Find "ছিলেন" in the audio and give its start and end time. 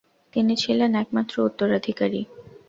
0.55-0.91